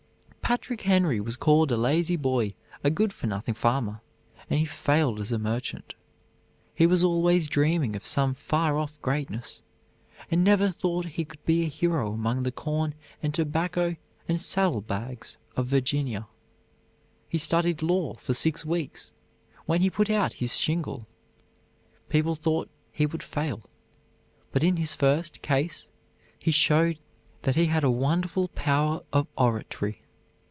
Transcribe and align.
Patrick 0.51 0.81
Henry 0.81 1.21
was 1.21 1.37
called 1.37 1.71
a 1.71 1.77
lazy 1.77 2.17
boy, 2.17 2.55
a 2.83 2.89
good 2.91 3.13
for 3.13 3.25
nothing 3.25 3.53
farmer, 3.55 4.01
and 4.49 4.59
he 4.59 4.65
failed 4.65 5.21
as 5.21 5.31
a 5.31 5.39
merchant. 5.39 5.95
He 6.75 6.85
was 6.85 7.05
always 7.05 7.47
dreaming 7.47 7.95
of 7.95 8.05
some 8.05 8.33
far 8.33 8.77
off 8.77 9.01
greatness, 9.01 9.61
and 10.29 10.43
never 10.43 10.67
thought 10.69 11.05
he 11.05 11.23
could 11.23 11.41
be 11.45 11.63
a 11.63 11.69
hero 11.69 12.11
among 12.11 12.43
the 12.43 12.51
corn 12.51 12.95
and 13.23 13.33
tobacco 13.33 13.95
and 14.27 14.41
saddlebags 14.41 15.37
of 15.55 15.67
Virginia. 15.67 16.27
He 17.29 17.37
studied 17.37 17.81
law 17.81 18.15
for 18.15 18.33
six 18.33 18.65
weeks; 18.65 19.13
when 19.67 19.79
he 19.79 19.89
put 19.89 20.09
out 20.09 20.33
his 20.33 20.57
shingle. 20.57 21.07
People 22.09 22.35
thought 22.35 22.69
he 22.91 23.05
would 23.05 23.23
fail, 23.23 23.61
but 24.51 24.65
in 24.65 24.75
his 24.75 24.93
first 24.93 25.41
case 25.41 25.87
he 26.37 26.51
showed 26.51 26.99
that 27.43 27.55
he 27.55 27.67
had 27.67 27.85
a 27.85 27.89
wonderful 27.89 28.49
power 28.49 28.99
of 29.13 29.27
oratory. 29.37 29.99